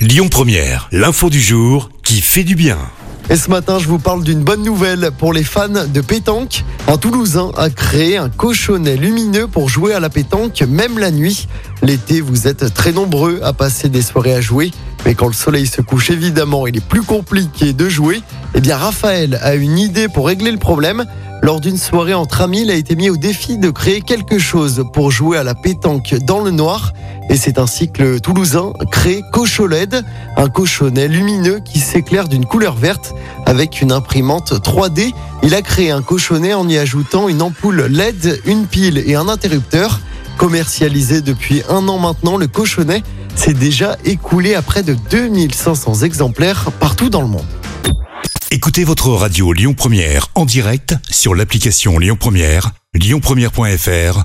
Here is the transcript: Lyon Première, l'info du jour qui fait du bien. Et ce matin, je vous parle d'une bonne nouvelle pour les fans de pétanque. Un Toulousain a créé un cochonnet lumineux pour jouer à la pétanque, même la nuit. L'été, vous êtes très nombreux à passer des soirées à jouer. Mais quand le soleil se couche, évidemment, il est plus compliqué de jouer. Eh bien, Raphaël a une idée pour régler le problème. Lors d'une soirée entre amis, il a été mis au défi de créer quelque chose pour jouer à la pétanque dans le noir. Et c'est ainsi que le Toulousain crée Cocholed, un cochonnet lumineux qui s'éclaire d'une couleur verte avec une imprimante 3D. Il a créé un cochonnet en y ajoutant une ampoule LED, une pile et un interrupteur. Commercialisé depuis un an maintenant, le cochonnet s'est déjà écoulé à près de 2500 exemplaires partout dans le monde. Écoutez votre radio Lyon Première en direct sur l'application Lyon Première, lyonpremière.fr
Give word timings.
Lyon 0.00 0.28
Première, 0.30 0.88
l'info 0.92 1.28
du 1.28 1.42
jour 1.42 1.90
qui 2.02 2.22
fait 2.22 2.42
du 2.42 2.54
bien. 2.54 2.78
Et 3.28 3.36
ce 3.36 3.50
matin, 3.50 3.78
je 3.78 3.86
vous 3.86 3.98
parle 3.98 4.24
d'une 4.24 4.42
bonne 4.42 4.62
nouvelle 4.62 5.10
pour 5.18 5.34
les 5.34 5.44
fans 5.44 5.68
de 5.68 6.00
pétanque. 6.00 6.64
Un 6.88 6.96
Toulousain 6.96 7.50
a 7.58 7.68
créé 7.68 8.16
un 8.16 8.30
cochonnet 8.30 8.96
lumineux 8.96 9.46
pour 9.46 9.68
jouer 9.68 9.92
à 9.92 10.00
la 10.00 10.08
pétanque, 10.08 10.62
même 10.66 10.98
la 10.98 11.10
nuit. 11.10 11.48
L'été, 11.82 12.22
vous 12.22 12.48
êtes 12.48 12.72
très 12.72 12.92
nombreux 12.92 13.40
à 13.42 13.52
passer 13.52 13.90
des 13.90 14.00
soirées 14.00 14.32
à 14.32 14.40
jouer. 14.40 14.70
Mais 15.04 15.14
quand 15.14 15.26
le 15.26 15.34
soleil 15.34 15.66
se 15.66 15.82
couche, 15.82 16.08
évidemment, 16.08 16.66
il 16.66 16.78
est 16.78 16.84
plus 16.84 17.02
compliqué 17.02 17.74
de 17.74 17.90
jouer. 17.90 18.22
Eh 18.54 18.62
bien, 18.62 18.78
Raphaël 18.78 19.38
a 19.42 19.54
une 19.54 19.78
idée 19.78 20.08
pour 20.08 20.28
régler 20.28 20.50
le 20.50 20.58
problème. 20.58 21.04
Lors 21.42 21.60
d'une 21.60 21.76
soirée 21.76 22.14
entre 22.14 22.40
amis, 22.40 22.62
il 22.62 22.70
a 22.70 22.74
été 22.74 22.96
mis 22.96 23.10
au 23.10 23.18
défi 23.18 23.58
de 23.58 23.68
créer 23.68 24.00
quelque 24.00 24.38
chose 24.38 24.82
pour 24.94 25.10
jouer 25.10 25.36
à 25.36 25.42
la 25.42 25.54
pétanque 25.54 26.14
dans 26.22 26.40
le 26.40 26.52
noir. 26.52 26.94
Et 27.28 27.36
c'est 27.36 27.58
ainsi 27.58 27.90
que 27.90 28.02
le 28.02 28.20
Toulousain 28.20 28.72
crée 28.90 29.22
Cocholed, 29.32 30.04
un 30.36 30.48
cochonnet 30.48 31.08
lumineux 31.08 31.60
qui 31.64 31.78
s'éclaire 31.78 32.28
d'une 32.28 32.44
couleur 32.44 32.74
verte 32.74 33.14
avec 33.46 33.80
une 33.80 33.92
imprimante 33.92 34.52
3D. 34.52 35.12
Il 35.42 35.54
a 35.54 35.62
créé 35.62 35.90
un 35.90 36.02
cochonnet 36.02 36.54
en 36.54 36.68
y 36.68 36.78
ajoutant 36.78 37.28
une 37.28 37.42
ampoule 37.42 37.86
LED, 37.86 38.40
une 38.46 38.66
pile 38.66 39.02
et 39.06 39.14
un 39.14 39.28
interrupteur. 39.28 40.00
Commercialisé 40.38 41.20
depuis 41.20 41.62
un 41.68 41.86
an 41.88 41.98
maintenant, 41.98 42.36
le 42.36 42.46
cochonnet 42.46 43.02
s'est 43.36 43.54
déjà 43.54 43.96
écoulé 44.04 44.54
à 44.54 44.62
près 44.62 44.82
de 44.82 44.96
2500 45.10 46.02
exemplaires 46.02 46.70
partout 46.80 47.10
dans 47.10 47.22
le 47.22 47.28
monde. 47.28 47.46
Écoutez 48.50 48.82
votre 48.82 49.10
radio 49.10 49.52
Lyon 49.52 49.74
Première 49.74 50.28
en 50.34 50.44
direct 50.44 50.96
sur 51.08 51.36
l'application 51.36 51.98
Lyon 51.98 52.16
Première, 52.18 52.72
lyonpremière.fr 52.94 54.24